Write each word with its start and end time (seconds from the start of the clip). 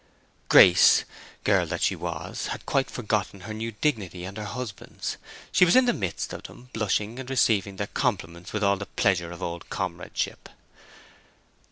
Grace, 0.49 1.03
girl 1.43 1.67
that 1.67 1.83
she 1.83 1.95
was, 1.95 2.47
had 2.47 2.65
quite 2.65 2.89
forgotten 2.89 3.41
her 3.41 3.53
new 3.53 3.71
dignity 3.71 4.25
and 4.25 4.35
her 4.35 4.45
husband's; 4.45 5.17
she 5.51 5.63
was 5.63 5.75
in 5.75 5.85
the 5.85 5.93
midst 5.93 6.33
of 6.33 6.41
them, 6.41 6.71
blushing, 6.73 7.19
and 7.19 7.29
receiving 7.29 7.75
their 7.75 7.85
compliments 7.85 8.51
with 8.51 8.63
all 8.63 8.77
the 8.77 8.87
pleasure 8.87 9.31
of 9.31 9.43
old 9.43 9.69
comradeship. 9.69 10.49